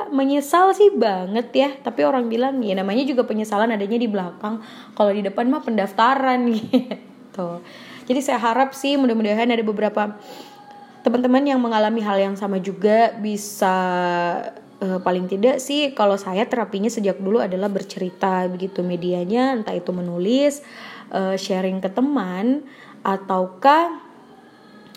menyesal 0.08 0.72
sih 0.72 0.90
banget 0.94 1.48
ya. 1.52 1.70
Tapi 1.80 2.04
orang 2.04 2.26
bilang 2.26 2.58
ya 2.60 2.74
namanya 2.74 3.04
juga 3.06 3.24
penyesalan 3.24 3.72
adanya 3.72 3.98
di 4.00 4.08
belakang. 4.08 4.64
Kalau 4.96 5.10
di 5.12 5.22
depan 5.24 5.48
mah 5.48 5.62
pendaftaran 5.64 6.40
gitu. 6.56 7.62
Jadi 8.10 8.20
saya 8.20 8.42
harap 8.42 8.74
sih 8.74 8.98
mudah-mudahan 8.98 9.46
ada 9.46 9.62
beberapa 9.62 10.18
teman-teman 11.00 11.46
yang 11.46 11.60
mengalami 11.62 12.02
hal 12.04 12.18
yang 12.20 12.36
sama 12.36 12.60
juga 12.60 13.14
bisa 13.16 13.76
uh, 14.84 14.98
paling 15.00 15.28
tidak 15.28 15.60
sih 15.62 15.92
kalau 15.96 16.16
saya 16.20 16.44
terapinya 16.44 16.92
sejak 16.92 17.16
dulu 17.16 17.40
adalah 17.40 17.72
bercerita 17.72 18.44
begitu 18.52 18.84
medianya 18.84 19.56
entah 19.56 19.72
itu 19.72 19.92
menulis 19.96 20.60
uh, 21.12 21.36
sharing 21.40 21.80
ke 21.80 21.88
teman 21.88 22.64
ataukah 23.00 24.09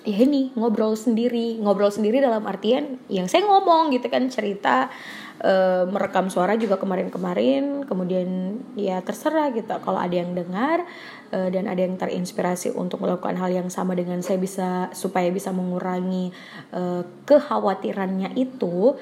ya 0.03 0.17
ini 0.23 0.51
ngobrol 0.55 0.95
sendiri. 0.95 1.59
Ngobrol 1.59 1.91
sendiri 1.91 2.19
dalam 2.19 2.43
artian 2.43 2.99
yang 3.07 3.31
saya 3.31 3.47
ngomong 3.47 3.95
gitu 3.95 4.11
kan 4.11 4.27
cerita 4.27 4.91
e, 5.39 5.83
merekam 5.87 6.27
suara 6.27 6.59
juga 6.59 6.75
kemarin-kemarin. 6.75 7.87
Kemudian 7.87 8.59
ya 8.75 8.99
terserah 8.99 9.51
gitu 9.55 9.71
kalau 9.79 9.99
ada 9.99 10.15
yang 10.15 10.35
dengar 10.35 10.83
e, 11.31 11.49
dan 11.49 11.71
ada 11.71 11.79
yang 11.79 11.95
terinspirasi 11.95 12.75
untuk 12.75 13.03
melakukan 13.03 13.39
hal 13.39 13.49
yang 13.49 13.71
sama 13.71 13.95
dengan 13.95 14.19
saya 14.19 14.37
bisa 14.37 14.91
supaya 14.91 15.31
bisa 15.31 15.55
mengurangi 15.55 16.35
e, 16.75 17.07
kekhawatirannya 17.23 18.35
itu 18.35 18.99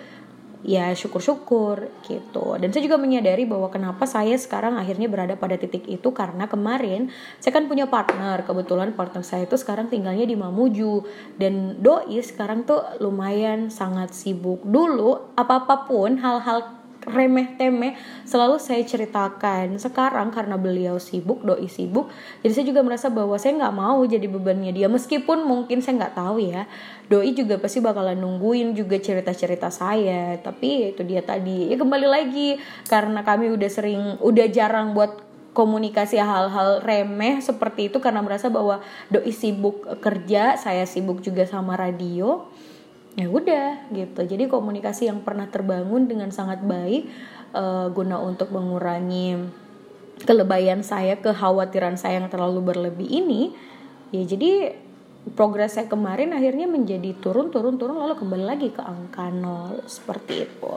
ya 0.62 0.94
syukur-syukur 0.94 1.90
gitu. 2.06 2.58
Dan 2.58 2.70
saya 2.70 2.86
juga 2.86 2.98
menyadari 3.02 3.46
bahwa 3.46 3.70
kenapa 3.74 4.06
saya 4.06 4.38
sekarang 4.38 4.78
akhirnya 4.78 5.10
berada 5.10 5.34
pada 5.38 5.58
titik 5.58 5.86
itu 5.90 6.10
karena 6.14 6.46
kemarin 6.46 7.10
saya 7.42 7.54
kan 7.54 7.66
punya 7.66 7.90
partner. 7.90 8.46
Kebetulan 8.46 8.94
partner 8.94 9.26
saya 9.26 9.46
itu 9.46 9.58
sekarang 9.58 9.90
tinggalnya 9.90 10.26
di 10.26 10.38
Mamuju. 10.38 11.06
Dan 11.38 11.82
doi 11.82 12.22
sekarang 12.22 12.66
tuh 12.66 12.82
lumayan 13.02 13.74
sangat 13.74 14.14
sibuk. 14.14 14.62
Dulu 14.66 15.38
apa 15.38 15.66
apa 15.66 15.86
pun 15.90 16.18
hal-hal 16.22 16.81
remeh 17.08 17.58
temeh 17.58 17.98
selalu 18.28 18.62
saya 18.62 18.86
ceritakan. 18.86 19.78
Sekarang 19.82 20.30
karena 20.30 20.58
beliau 20.58 21.02
sibuk 21.02 21.42
doi 21.42 21.66
sibuk 21.66 22.14
jadi 22.46 22.54
saya 22.54 22.66
juga 22.68 22.82
merasa 22.86 23.10
bahwa 23.10 23.38
saya 23.42 23.58
nggak 23.58 23.76
mau 23.76 24.02
jadi 24.06 24.28
bebannya 24.30 24.72
dia. 24.76 24.88
Meskipun 24.92 25.46
mungkin 25.46 25.82
saya 25.82 25.98
nggak 26.02 26.16
tahu 26.18 26.38
ya 26.42 26.70
doi 27.10 27.34
juga 27.34 27.58
pasti 27.58 27.82
bakalan 27.84 28.20
nungguin 28.20 28.78
juga 28.78 29.02
cerita 29.02 29.34
cerita 29.34 29.74
saya. 29.74 30.38
Tapi 30.38 30.94
itu 30.94 31.02
dia 31.02 31.26
tadi. 31.26 31.72
Ya 31.72 31.78
kembali 31.80 32.08
lagi 32.08 32.62
karena 32.86 33.26
kami 33.26 33.50
udah 33.54 33.70
sering 33.72 34.02
udah 34.22 34.48
jarang 34.52 34.94
buat 34.94 35.32
komunikasi 35.52 36.16
hal-hal 36.16 36.80
remeh 36.80 37.44
seperti 37.44 37.92
itu 37.92 38.00
karena 38.00 38.24
merasa 38.24 38.48
bahwa 38.48 38.80
doi 39.12 39.36
sibuk 39.36 39.84
kerja 40.00 40.56
saya 40.56 40.88
sibuk 40.88 41.20
juga 41.20 41.44
sama 41.44 41.76
radio 41.76 42.48
ya 43.20 43.28
udah 43.28 43.92
gitu. 43.92 44.22
Jadi 44.24 44.48
komunikasi 44.48 45.12
yang 45.12 45.24
pernah 45.26 45.48
terbangun 45.52 46.08
dengan 46.08 46.32
sangat 46.32 46.64
baik 46.64 47.12
uh, 47.56 47.92
guna 47.92 48.20
untuk 48.24 48.52
mengurangi 48.56 49.36
kelebayan 50.24 50.86
saya 50.86 51.18
kekhawatiran 51.18 51.98
saya 51.98 52.22
yang 52.22 52.30
terlalu 52.30 52.62
berlebih 52.62 53.10
ini 53.10 53.58
ya 54.14 54.22
jadi 54.22 54.78
progres 55.22 55.78
saya 55.78 55.86
kemarin 55.86 56.34
akhirnya 56.34 56.66
menjadi 56.66 57.14
turun 57.22 57.54
turun 57.54 57.78
turun 57.78 57.94
lalu 58.02 58.18
kembali 58.18 58.42
lagi 58.42 58.74
ke 58.74 58.82
angka 58.82 59.30
nol 59.30 59.86
seperti 59.86 60.50
itu. 60.50 60.72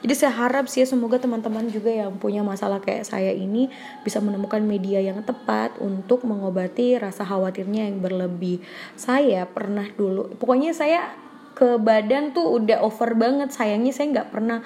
Jadi 0.00 0.14
saya 0.16 0.32
harap 0.32 0.64
sih 0.64 0.88
semoga 0.88 1.20
teman-teman 1.20 1.68
juga 1.68 1.92
yang 1.92 2.16
punya 2.16 2.40
masalah 2.40 2.80
kayak 2.80 3.04
saya 3.04 3.36
ini 3.36 3.68
bisa 4.00 4.16
menemukan 4.24 4.64
media 4.64 4.96
yang 5.04 5.20
tepat 5.20 5.76
untuk 5.76 6.24
mengobati 6.24 6.96
rasa 6.96 7.20
khawatirnya 7.28 7.92
yang 7.92 8.00
berlebih. 8.00 8.64
Saya 8.96 9.44
pernah 9.44 9.84
dulu 9.92 10.32
pokoknya 10.40 10.72
saya 10.72 11.12
ke 11.52 11.76
badan 11.80 12.32
tuh 12.36 12.60
udah 12.60 12.84
over 12.84 13.14
banget. 13.16 13.52
Sayangnya 13.52 13.92
saya 13.92 14.12
nggak 14.12 14.30
pernah 14.32 14.60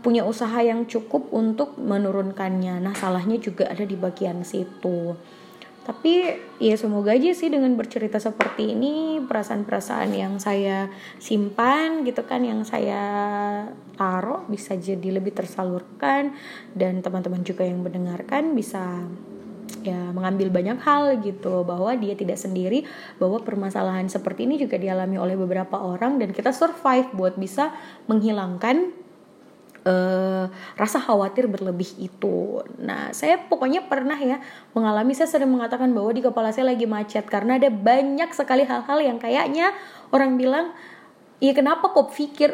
punya 0.00 0.22
usaha 0.22 0.60
yang 0.62 0.86
cukup 0.86 1.32
untuk 1.34 1.76
menurunkannya. 1.80 2.78
Nah 2.78 2.94
salahnya 2.94 3.40
juga 3.40 3.66
ada 3.66 3.82
di 3.82 3.96
bagian 3.98 4.44
situ. 4.46 5.16
Tapi 5.88 6.36
ya 6.60 6.76
semoga 6.76 7.16
aja 7.16 7.32
sih 7.32 7.48
dengan 7.48 7.72
bercerita 7.72 8.20
seperti 8.20 8.76
ini 8.76 9.24
perasaan-perasaan 9.24 10.12
yang 10.12 10.36
saya 10.36 10.92
simpan 11.16 12.04
gitu 12.04 12.28
kan 12.28 12.44
yang 12.44 12.60
saya 12.60 13.00
taruh 13.96 14.44
bisa 14.52 14.76
jadi 14.76 15.16
lebih 15.16 15.32
tersalurkan 15.32 16.36
dan 16.76 17.00
teman-teman 17.00 17.40
juga 17.40 17.64
yang 17.64 17.80
mendengarkan 17.80 18.52
bisa 18.52 19.08
ya 19.84 20.10
mengambil 20.10 20.48
banyak 20.48 20.78
hal 20.82 21.20
gitu 21.20 21.62
bahwa 21.62 21.94
dia 21.96 22.16
tidak 22.16 22.40
sendiri 22.40 22.88
bahwa 23.20 23.40
permasalahan 23.42 24.08
seperti 24.08 24.48
ini 24.48 24.56
juga 24.60 24.80
dialami 24.80 25.16
oleh 25.20 25.36
beberapa 25.36 25.78
orang 25.78 26.18
dan 26.18 26.32
kita 26.32 26.50
survive 26.50 27.08
buat 27.14 27.36
bisa 27.36 27.72
menghilangkan 28.08 29.08
uh, 29.88 30.44
rasa 30.74 30.98
khawatir 30.98 31.46
berlebih 31.46 31.88
itu. 32.00 32.62
Nah, 32.80 33.10
saya 33.16 33.40
pokoknya 33.40 33.86
pernah 33.86 34.16
ya 34.18 34.42
mengalami 34.76 35.16
saya 35.16 35.28
sering 35.30 35.50
mengatakan 35.50 35.92
bahwa 35.96 36.10
di 36.12 36.22
kepala 36.24 36.50
saya 36.52 36.72
lagi 36.72 36.84
macet 36.88 37.28
karena 37.28 37.56
ada 37.56 37.70
banyak 37.70 38.30
sekali 38.34 38.68
hal-hal 38.68 38.98
yang 39.00 39.18
kayaknya 39.20 39.72
orang 40.10 40.36
bilang 40.40 40.72
Iya 41.38 41.54
kenapa 41.54 41.94
kok 41.94 42.10
pikir 42.10 42.50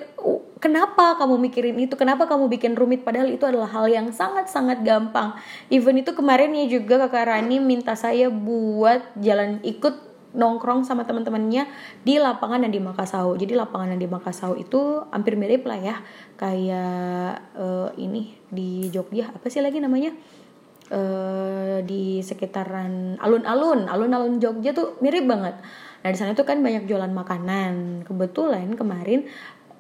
kenapa 0.60 1.16
kamu 1.16 1.40
mikirin 1.48 1.76
itu? 1.80 1.96
Kenapa 1.96 2.28
kamu 2.28 2.52
bikin 2.52 2.76
rumit? 2.76 3.00
Padahal 3.00 3.32
itu 3.32 3.44
adalah 3.48 3.68
hal 3.72 3.88
yang 3.88 4.12
sangat-sangat 4.12 4.84
gampang. 4.84 5.32
Even 5.72 5.96
itu 5.96 6.12
kemarin 6.12 6.52
ya 6.52 6.68
juga 6.68 7.08
kakak 7.08 7.32
Rani 7.32 7.64
minta 7.64 7.96
saya 7.96 8.28
buat 8.28 9.00
jalan 9.16 9.64
ikut 9.64 10.12
nongkrong 10.34 10.84
sama 10.84 11.08
teman-temannya 11.08 11.64
di 12.02 12.18
lapangan 12.18 12.66
dan 12.66 12.74
di 12.74 12.82
Makassau 12.82 13.38
jadi 13.38 13.54
lapangan 13.54 13.94
dan 13.94 14.02
di 14.02 14.10
Makassau 14.10 14.58
itu 14.58 15.06
hampir 15.14 15.38
mirip 15.38 15.62
lah 15.62 15.78
ya 15.78 15.96
kayak 16.36 17.54
uh, 17.56 17.88
ini 17.96 18.36
di 18.52 18.92
Jogja. 18.92 19.32
Apa 19.32 19.48
sih 19.48 19.64
lagi 19.64 19.80
namanya? 19.80 20.12
Uh, 20.92 21.80
di 21.88 22.20
sekitaran 22.20 23.16
alun-alun. 23.16 23.88
Alun-alun 23.88 24.36
Jogja 24.36 24.76
tuh 24.76 25.00
mirip 25.00 25.24
banget 25.24 25.56
Nah 26.04 26.12
di 26.12 26.18
sana 26.20 26.36
tuh 26.36 26.44
kan 26.44 26.60
banyak 26.60 26.84
jualan 26.84 27.08
makanan. 27.08 28.04
Kebetulan 28.04 28.76
kemarin 28.76 29.24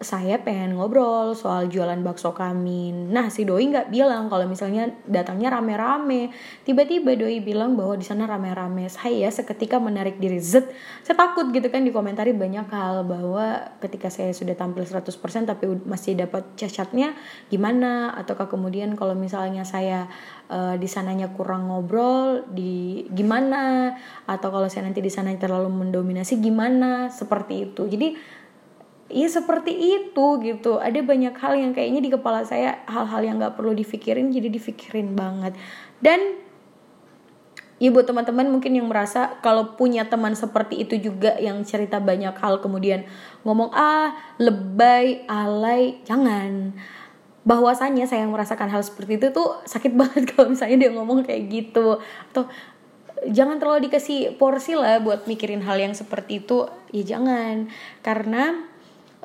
saya 0.02 0.42
pengen 0.42 0.74
ngobrol 0.74 1.38
soal 1.38 1.70
jualan 1.70 1.96
bakso 2.02 2.34
kami. 2.34 2.90
Nah, 2.90 3.30
si 3.30 3.46
doi 3.46 3.70
nggak 3.70 3.94
bilang 3.94 4.26
kalau 4.26 4.44
misalnya 4.44 4.90
datangnya 5.06 5.54
rame-rame. 5.54 6.34
Tiba-tiba 6.66 7.14
doi 7.14 7.38
bilang 7.38 7.78
bahwa 7.78 7.94
di 7.94 8.02
sana 8.02 8.26
rame-rame. 8.26 8.90
Saya 8.90 9.30
seketika 9.30 9.78
menarik 9.78 10.18
diri 10.18 10.42
Z. 10.42 10.66
Saya 11.06 11.14
takut 11.14 11.48
gitu 11.54 11.70
kan 11.70 11.86
dikomentari 11.86 12.34
banyak 12.34 12.66
hal 12.74 13.06
bahwa 13.06 13.70
ketika 13.78 14.10
saya 14.10 14.34
sudah 14.34 14.58
tampil 14.58 14.82
100% 14.82 15.14
tapi 15.46 15.64
masih 15.86 16.18
dapat 16.18 16.42
cacatnya 16.58 17.14
gimana 17.48 18.12
ataukah 18.18 18.50
kemudian 18.50 18.98
kalau 18.98 19.14
misalnya 19.14 19.62
saya 19.62 20.10
uh, 20.50 20.74
di 20.74 20.90
sananya 20.90 21.30
kurang 21.32 21.70
ngobrol 21.70 22.44
di 22.50 23.06
gimana 23.14 23.94
atau 24.26 24.48
kalau 24.50 24.66
saya 24.66 24.90
nanti 24.90 25.00
di 25.00 25.12
sana 25.12 25.30
terlalu 25.38 25.70
mendominasi 25.70 26.42
gimana 26.42 27.08
seperti 27.14 27.70
itu. 27.70 27.86
Jadi 27.86 28.42
Iya 29.14 29.30
seperti 29.30 29.70
itu 29.70 30.26
gitu. 30.42 30.82
Ada 30.82 30.98
banyak 31.06 31.38
hal 31.38 31.54
yang 31.54 31.70
kayaknya 31.70 32.02
di 32.02 32.10
kepala 32.10 32.42
saya 32.42 32.82
hal-hal 32.90 33.22
yang 33.22 33.38
nggak 33.38 33.54
perlu 33.54 33.70
difikirin 33.70 34.34
jadi 34.34 34.50
difikirin 34.50 35.14
banget. 35.14 35.54
Dan 36.02 36.42
ya 37.78 37.94
buat 37.94 38.10
teman-teman 38.10 38.50
mungkin 38.50 38.74
yang 38.74 38.90
merasa 38.90 39.38
kalau 39.38 39.78
punya 39.78 40.10
teman 40.10 40.34
seperti 40.34 40.82
itu 40.82 40.98
juga 40.98 41.38
yang 41.38 41.62
cerita 41.62 42.02
banyak 42.02 42.34
hal 42.42 42.58
kemudian 42.58 43.06
ngomong 43.46 43.70
ah 43.70 44.18
lebay 44.42 45.22
alay. 45.30 46.02
Jangan. 46.02 46.74
Bahwasannya 47.46 48.10
saya 48.10 48.26
merasakan 48.26 48.66
hal 48.66 48.82
seperti 48.82 49.22
itu 49.22 49.30
tuh 49.30 49.62
sakit 49.62 49.94
banget 50.00 50.34
kalau 50.34 50.50
misalnya 50.50 50.74
dia 50.74 50.90
ngomong 50.90 51.22
kayak 51.22 51.54
gitu. 51.54 52.02
Atau 52.34 52.50
jangan 53.30 53.62
terlalu 53.62 53.86
dikasih 53.86 54.34
porsi 54.42 54.74
lah 54.74 54.98
buat 54.98 55.30
mikirin 55.30 55.62
hal 55.62 55.78
yang 55.78 55.94
seperti 55.94 56.42
itu. 56.42 56.66
Ya 56.90 57.14
jangan. 57.14 57.70
Karena 58.02 58.73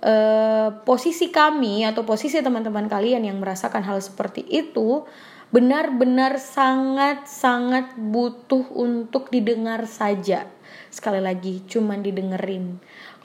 uh, 0.04 0.70
posisi 0.84 1.32
kami 1.32 1.84
atau 1.84 2.04
posisi 2.08 2.40
teman-teman 2.40 2.88
kalian 2.88 3.28
yang 3.28 3.38
merasakan 3.40 3.84
hal 3.84 4.00
seperti 4.00 4.44
itu 4.48 5.04
benar-benar 5.50 6.38
sangat-sangat 6.38 7.98
butuh 7.98 8.70
untuk 8.70 9.34
didengar 9.34 9.90
saja. 9.90 10.46
Sekali 10.94 11.18
lagi, 11.18 11.66
cuman 11.66 12.06
didengerin. 12.06 12.78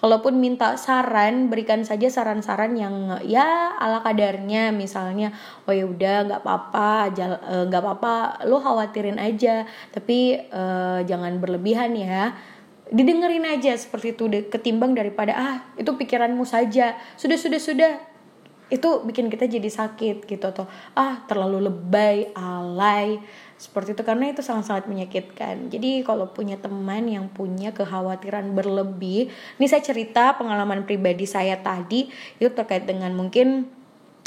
kalaupun 0.04 0.36
minta 0.36 0.76
saran 0.76 1.48
berikan 1.48 1.80
saja 1.80 2.12
saran-saran 2.12 2.76
yang 2.76 3.24
ya 3.24 3.72
ala 3.80 4.04
kadarnya 4.04 4.68
misalnya 4.68 5.32
oh 5.64 5.72
ya 5.72 5.88
udah 5.88 6.28
nggak 6.28 6.40
apa-apa 6.44 7.08
eh, 7.16 7.64
nggak 7.72 7.80
apa-apa 7.80 8.44
lo 8.44 8.60
khawatirin 8.60 9.16
aja 9.16 9.64
tapi 9.96 10.36
uh, 10.52 11.00
jangan 11.08 11.40
berlebihan 11.40 11.96
ya 11.96 12.36
didengerin 12.92 13.48
aja 13.48 13.72
seperti 13.78 14.12
itu 14.12 14.28
ketimbang 14.52 14.92
daripada 14.92 15.32
ah 15.32 15.56
itu 15.80 15.88
pikiranmu 15.94 16.44
saja. 16.44 16.98
Sudah 17.16 17.38
sudah 17.40 17.60
sudah. 17.60 17.92
Itu 18.72 19.04
bikin 19.04 19.28
kita 19.28 19.44
jadi 19.44 19.68
sakit 19.68 20.24
gitu 20.24 20.44
atau 20.48 20.64
ah 20.96 21.24
terlalu 21.28 21.68
lebay 21.68 22.32
alay. 22.32 23.20
Seperti 23.54 23.92
itu 23.94 24.02
karena 24.02 24.32
itu 24.32 24.40
sangat-sangat 24.40 24.88
menyakitkan. 24.90 25.68
Jadi 25.68 26.02
kalau 26.02 26.32
punya 26.32 26.58
teman 26.58 27.06
yang 27.06 27.30
punya 27.30 27.70
kekhawatiran 27.76 28.52
berlebih 28.56 29.30
ini 29.30 29.66
saya 29.68 29.84
cerita 29.84 30.36
pengalaman 30.36 30.88
pribadi 30.88 31.28
saya 31.28 31.60
tadi 31.60 32.08
itu 32.40 32.50
terkait 32.50 32.88
dengan 32.88 33.12
mungkin 33.14 33.68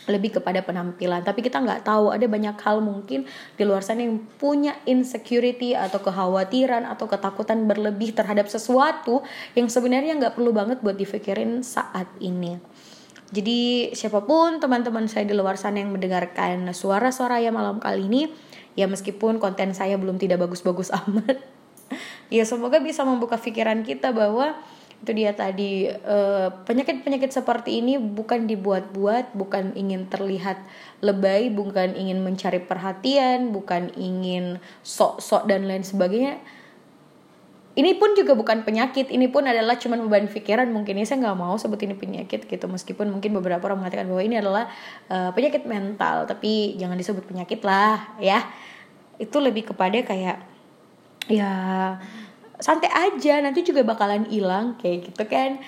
lebih 0.08 0.40
kepada 0.40 0.64
penampilan. 0.64 1.22
Tapi 1.22 1.44
kita 1.44 1.60
nggak 1.60 1.84
tahu 1.84 2.16
ada 2.16 2.24
banyak 2.26 2.56
hal 2.64 2.80
mungkin 2.80 3.28
di 3.60 3.64
luar 3.68 3.84
sana 3.84 4.08
yang 4.08 4.24
punya 4.40 4.80
insecurity 4.88 5.76
atau 5.76 6.00
kekhawatiran 6.00 6.88
atau 6.88 7.06
ketakutan 7.06 7.68
berlebih 7.68 8.16
terhadap 8.16 8.48
sesuatu 8.48 9.22
yang 9.54 9.68
sebenarnya 9.68 10.16
nggak 10.16 10.40
perlu 10.40 10.56
banget 10.56 10.80
buat 10.80 10.96
dipikirin 10.96 11.62
saat 11.62 12.08
ini. 12.24 12.58
Jadi 13.28 13.92
siapa 13.92 14.24
pun 14.24 14.64
teman-teman 14.64 15.04
saya 15.12 15.28
di 15.28 15.36
luar 15.36 15.60
sana 15.60 15.84
yang 15.84 15.92
mendengarkan 15.92 16.72
suara-suara 16.72 17.44
ya 17.44 17.52
malam 17.52 17.84
kali 17.84 18.08
ini 18.08 18.32
ya 18.80 18.88
meskipun 18.88 19.44
konten 19.44 19.76
saya 19.76 20.00
belum 20.00 20.16
tidak 20.16 20.40
bagus-bagus 20.48 20.96
amat 21.04 21.44
ya 22.32 22.48
semoga 22.48 22.80
bisa 22.80 23.04
membuka 23.04 23.36
pikiran 23.36 23.84
kita 23.84 24.16
bahwa 24.16 24.56
itu 24.98 25.12
dia 25.14 25.32
tadi 25.38 25.86
eh, 25.88 26.50
penyakit-penyakit 26.66 27.30
seperti 27.30 27.86
ini 27.86 28.02
bukan 28.02 28.50
dibuat-buat, 28.50 29.38
bukan 29.38 29.78
ingin 29.78 30.10
terlihat 30.10 30.58
lebay, 31.06 31.54
bukan 31.54 31.94
ingin 31.94 32.26
mencari 32.26 32.58
perhatian, 32.58 33.54
bukan 33.54 33.94
ingin 33.94 34.58
sok-sok 34.82 35.46
dan 35.46 35.70
lain 35.70 35.86
sebagainya. 35.86 36.42
Ini 37.78 37.94
pun 38.02 38.18
juga 38.18 38.34
bukan 38.34 38.66
penyakit 38.66 39.14
ini 39.14 39.30
pun 39.30 39.46
adalah 39.46 39.78
cuman 39.78 40.02
beban 40.10 40.26
pikiran. 40.26 40.66
Mungkin 40.74 40.98
ya 40.98 41.06
saya 41.06 41.30
nggak 41.30 41.38
mau 41.38 41.54
sebut 41.62 41.78
ini 41.86 41.94
penyakit 41.94 42.50
gitu 42.50 42.66
meskipun 42.66 43.14
mungkin 43.14 43.38
beberapa 43.38 43.70
orang 43.70 43.86
mengatakan 43.86 44.10
bahwa 44.10 44.26
ini 44.26 44.42
adalah 44.42 44.66
uh, 45.14 45.30
penyakit 45.30 45.70
mental 45.70 46.26
tapi 46.26 46.74
jangan 46.82 46.98
disebut 46.98 47.22
penyakit 47.30 47.62
lah 47.62 48.18
ya. 48.18 48.42
Itu 49.22 49.38
lebih 49.38 49.70
kepada 49.70 49.94
kayak 50.02 50.42
ya 51.30 51.54
santai 52.58 52.90
aja 52.90 53.42
nanti 53.42 53.62
juga 53.62 53.86
bakalan 53.86 54.26
hilang 54.30 54.78
kayak 54.82 55.14
gitu 55.14 55.24
kan. 55.30 55.62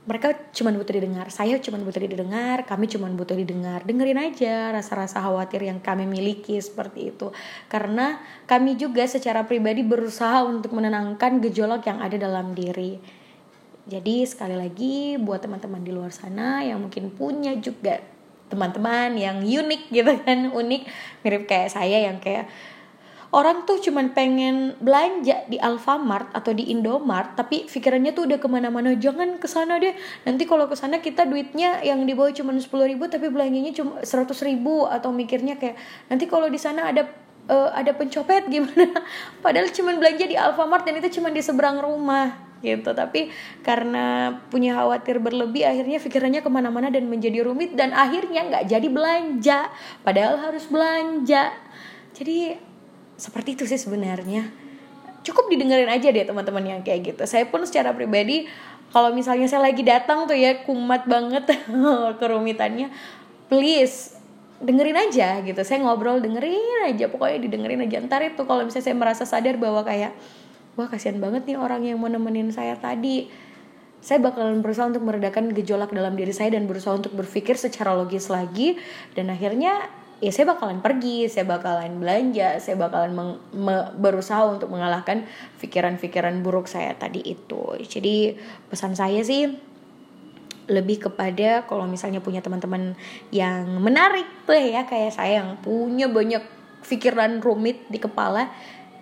Mereka 0.00 0.50
cuma 0.56 0.74
butuh 0.74 0.96
didengar 0.96 1.28
saya 1.30 1.60
cuma 1.60 1.78
butuh 1.78 2.02
didengar 2.02 2.64
kami 2.64 2.88
cuma 2.88 3.06
butuh 3.12 3.36
didengar. 3.36 3.84
Dengerin 3.84 4.18
aja 4.18 4.74
rasa-rasa 4.74 5.20
khawatir 5.22 5.64
yang 5.64 5.78
kami 5.78 6.08
miliki 6.08 6.56
seperti 6.58 7.14
itu. 7.14 7.30
Karena 7.68 8.18
kami 8.48 8.80
juga 8.80 9.06
secara 9.06 9.44
pribadi 9.44 9.84
berusaha 9.84 10.42
untuk 10.44 10.72
menenangkan 10.74 11.38
gejolak 11.44 11.86
yang 11.86 12.00
ada 12.00 12.16
dalam 12.16 12.56
diri. 12.56 13.00
Jadi 13.86 14.22
sekali 14.22 14.54
lagi 14.54 15.16
buat 15.18 15.42
teman-teman 15.42 15.82
di 15.82 15.92
luar 15.92 16.12
sana 16.12 16.62
yang 16.62 16.78
mungkin 16.78 17.10
punya 17.10 17.56
juga 17.58 17.98
teman-teman 18.50 19.14
yang 19.14 19.46
unik 19.46 19.82
gitu 19.94 20.12
kan 20.26 20.50
unik 20.50 20.82
mirip 21.22 21.46
kayak 21.46 21.70
saya 21.70 22.10
yang 22.10 22.18
kayak 22.18 22.50
orang 23.30 23.62
tuh 23.62 23.78
cuman 23.78 24.10
pengen 24.10 24.74
belanja 24.82 25.46
di 25.46 25.54
Alfamart 25.54 26.34
atau 26.34 26.50
di 26.50 26.66
Indomart 26.74 27.38
tapi 27.38 27.70
pikirannya 27.70 28.10
tuh 28.10 28.26
udah 28.26 28.38
ke 28.42 28.48
mana-mana. 28.50 28.98
Jangan 28.98 29.38
ke 29.38 29.46
sana 29.46 29.78
deh. 29.78 29.94
Nanti 30.26 30.50
kalau 30.50 30.66
ke 30.66 30.74
sana 30.74 30.98
kita 30.98 31.26
duitnya 31.30 31.78
yang 31.86 32.02
dibawa 32.02 32.34
cuma 32.34 32.50
sepuluh 32.58 32.90
ribu 32.90 33.06
tapi 33.06 33.30
belanjanya 33.30 33.70
cuma 33.70 34.02
seratus 34.02 34.42
ribu. 34.42 34.82
Atau 34.90 35.14
mikirnya 35.14 35.54
kayak 35.54 35.78
nanti 36.10 36.26
kalau 36.26 36.50
di 36.50 36.58
sana 36.58 36.90
ada 36.90 37.06
uh, 37.46 37.70
ada 37.70 37.94
pencopet 37.94 38.48
gimana? 38.52 38.98
Padahal 39.38 39.70
cuman 39.70 40.02
belanja 40.02 40.26
di 40.26 40.34
Alfamart 40.34 40.82
dan 40.82 40.98
itu 40.98 41.22
cuma 41.22 41.30
di 41.30 41.38
seberang 41.38 41.78
rumah 41.78 42.34
gitu. 42.66 42.90
Tapi 42.90 43.30
karena 43.62 44.34
punya 44.50 44.74
khawatir 44.74 45.22
berlebih 45.22 45.70
akhirnya 45.70 46.02
pikirannya 46.02 46.42
ke 46.42 46.50
mana-mana 46.50 46.90
dan 46.90 47.06
menjadi 47.06 47.46
rumit. 47.46 47.78
Dan 47.78 47.94
akhirnya 47.94 48.42
nggak 48.42 48.64
jadi 48.66 48.88
belanja. 48.90 49.70
Padahal 50.02 50.50
harus 50.50 50.66
belanja. 50.66 51.54
Jadi 52.10 52.69
seperti 53.20 53.60
itu 53.60 53.68
sih 53.68 53.76
sebenarnya. 53.76 54.48
Cukup 55.20 55.52
didengerin 55.52 55.92
aja 55.92 56.08
deh 56.08 56.24
teman-teman 56.24 56.64
yang 56.64 56.80
kayak 56.80 57.12
gitu. 57.12 57.22
Saya 57.28 57.44
pun 57.44 57.60
secara 57.68 57.92
pribadi 57.92 58.48
kalau 58.90 59.12
misalnya 59.12 59.44
saya 59.44 59.68
lagi 59.68 59.84
datang 59.84 60.24
tuh 60.24 60.34
ya 60.34 60.64
kumat 60.64 61.04
banget 61.04 61.44
kerumitannya 62.20 62.88
please 63.52 64.16
dengerin 64.64 64.96
aja 64.96 65.44
gitu. 65.44 65.60
Saya 65.60 65.84
ngobrol 65.84 66.24
dengerin 66.24 66.88
aja. 66.88 67.12
Pokoknya 67.12 67.44
didengerin 67.44 67.84
aja. 67.84 68.00
Ntar 68.00 68.24
itu 68.24 68.42
kalau 68.48 68.64
misalnya 68.64 68.86
saya 68.88 68.96
merasa 68.96 69.24
sadar 69.28 69.60
bahwa 69.60 69.84
kayak 69.84 70.16
wah 70.80 70.88
kasihan 70.88 71.20
banget 71.20 71.44
nih 71.44 71.60
orang 71.60 71.84
yang 71.84 72.00
mau 72.00 72.08
nemenin 72.08 72.48
saya 72.48 72.80
tadi. 72.80 73.28
Saya 74.00 74.16
bakalan 74.24 74.64
berusaha 74.64 74.88
untuk 74.88 75.04
meredakan 75.04 75.52
gejolak 75.52 75.92
dalam 75.92 76.16
diri 76.16 76.32
saya 76.32 76.56
dan 76.56 76.64
berusaha 76.64 76.96
untuk 76.96 77.12
berpikir 77.12 77.60
secara 77.60 77.92
logis 77.92 78.32
lagi. 78.32 78.80
Dan 79.12 79.28
akhirnya 79.28 79.92
ya 80.20 80.30
saya 80.30 80.52
bakalan 80.52 80.84
pergi, 80.84 81.26
saya 81.26 81.48
bakalan 81.48 81.96
belanja, 81.96 82.60
saya 82.60 82.76
bakalan 82.76 83.12
meng, 83.16 83.32
me, 83.56 83.76
berusaha 83.96 84.44
untuk 84.44 84.68
mengalahkan 84.68 85.24
pikiran-pikiran 85.58 86.44
buruk 86.44 86.68
saya 86.68 86.92
tadi 86.94 87.24
itu. 87.24 87.76
Jadi 87.80 88.36
pesan 88.68 88.92
saya 88.92 89.24
sih 89.24 89.48
lebih 90.70 91.10
kepada 91.10 91.66
kalau 91.66 91.88
misalnya 91.88 92.22
punya 92.22 92.44
teman-teman 92.44 92.94
yang 93.34 93.66
menarik 93.82 94.46
tuh 94.46 94.54
ya 94.54 94.86
kayak 94.86 95.10
saya 95.10 95.42
yang 95.42 95.58
punya 95.58 96.06
banyak 96.06 96.44
pikiran 96.84 97.42
rumit 97.42 97.88
di 97.90 97.98
kepala, 97.98 98.52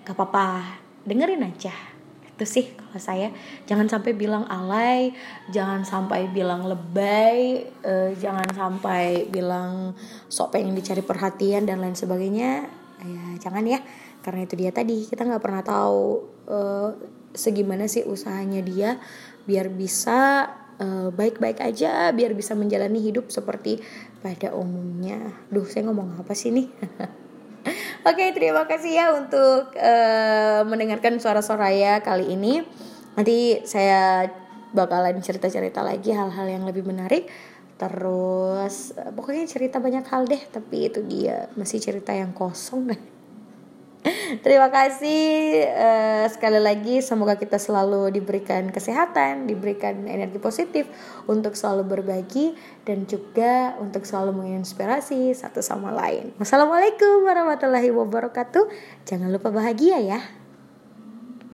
gak 0.07 0.17
apa-apa, 0.17 0.81
dengerin 1.05 1.45
aja 1.45 1.88
itu 2.39 2.47
sih 2.47 2.67
kalau 2.71 3.03
saya. 3.03 3.29
Jangan 3.67 3.91
sampai 3.91 4.15
bilang 4.15 4.47
alay 4.47 5.11
jangan 5.51 5.83
sampai 5.83 6.31
bilang 6.31 6.71
lebay 6.71 7.67
uh, 7.83 8.15
jangan 8.15 8.47
sampai 8.55 9.27
bilang 9.27 9.99
sok 10.31 10.55
pengen 10.55 10.79
dicari 10.79 11.03
perhatian 11.03 11.67
dan 11.67 11.83
lain 11.83 11.99
sebagainya. 11.99 12.71
Ya 13.03 13.25
jangan 13.43 13.67
ya. 13.67 13.83
Karena 14.23 14.47
itu 14.47 14.55
dia 14.55 14.71
tadi 14.71 15.03
kita 15.11 15.27
nggak 15.27 15.43
pernah 15.43 15.67
tahu 15.67 16.23
uh, 16.47 16.95
segimana 17.35 17.91
sih 17.91 18.07
usahanya 18.07 18.63
dia 18.63 19.03
biar 19.49 19.73
bisa 19.73 20.45
eh, 20.77 21.09
baik-baik 21.09 21.65
aja 21.65 22.13
biar 22.13 22.37
bisa 22.37 22.53
menjalani 22.53 23.01
hidup 23.01 23.33
seperti 23.33 23.81
pada 24.21 24.53
umumnya. 24.53 25.33
Duh 25.49 25.65
saya 25.65 25.89
ngomong 25.89 26.21
apa 26.21 26.37
sih 26.37 26.53
nih 26.53 26.69
Oke, 28.09 28.25
okay, 28.25 28.31
terima 28.33 28.65
kasih 28.65 28.97
ya 28.97 29.13
untuk 29.13 29.77
uh, 29.77 30.65
mendengarkan 30.65 31.21
suara 31.21 31.45
Soraya 31.45 32.01
kali 32.01 32.33
ini. 32.33 32.65
Nanti 33.13 33.61
saya 33.69 34.25
bakalan 34.73 35.21
cerita-cerita 35.21 35.85
lagi 35.85 36.17
hal-hal 36.17 36.49
yang 36.49 36.65
lebih 36.65 36.89
menarik. 36.89 37.29
Terus 37.77 38.97
uh, 38.97 39.13
pokoknya 39.13 39.45
cerita 39.45 39.77
banyak 39.77 40.09
hal 40.09 40.25
deh, 40.25 40.41
tapi 40.41 40.89
itu 40.89 41.05
dia 41.05 41.53
masih 41.53 41.85
cerita 41.85 42.17
yang 42.17 42.33
kosong 42.33 42.97
deh. 42.97 42.97
Terima 44.45 44.71
kasih 44.71 45.23
uh, 45.67 46.27
sekali 46.31 46.61
lagi 46.63 47.03
semoga 47.03 47.35
kita 47.35 47.59
selalu 47.59 48.15
diberikan 48.15 48.71
kesehatan, 48.71 49.51
diberikan 49.51 50.07
energi 50.07 50.39
positif 50.39 50.87
untuk 51.27 51.59
selalu 51.59 51.99
berbagi 51.99 52.55
dan 52.87 53.05
juga 53.11 53.75
untuk 53.83 54.07
selalu 54.07 54.45
menginspirasi 54.45 55.35
satu 55.35 55.61
sama 55.61 55.91
lain. 55.91 56.31
Wassalamualaikum 56.39 57.27
warahmatullahi 57.27 57.91
wabarakatuh. 57.91 58.71
Jangan 59.09 59.29
lupa 59.35 59.51
bahagia 59.51 59.99
ya. 59.99 60.38